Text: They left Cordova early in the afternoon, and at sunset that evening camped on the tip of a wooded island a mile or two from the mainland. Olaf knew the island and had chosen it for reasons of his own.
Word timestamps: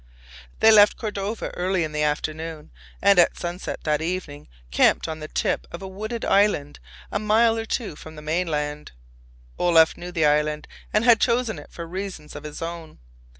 They 0.61 0.71
left 0.71 0.97
Cordova 0.97 1.49
early 1.55 1.83
in 1.83 1.91
the 1.91 2.01
afternoon, 2.01 2.71
and 3.03 3.19
at 3.19 3.37
sunset 3.37 3.81
that 3.83 4.01
evening 4.01 4.47
camped 4.71 5.07
on 5.07 5.19
the 5.19 5.27
tip 5.27 5.67
of 5.71 5.83
a 5.83 5.87
wooded 5.87 6.25
island 6.25 6.79
a 7.11 7.19
mile 7.19 7.55
or 7.55 7.65
two 7.67 7.95
from 7.95 8.15
the 8.15 8.23
mainland. 8.23 8.93
Olaf 9.59 9.95
knew 9.95 10.11
the 10.11 10.25
island 10.25 10.67
and 10.91 11.05
had 11.05 11.21
chosen 11.21 11.59
it 11.59 11.69
for 11.71 11.85
reasons 11.85 12.35
of 12.35 12.45
his 12.45 12.63
own. 12.63 12.97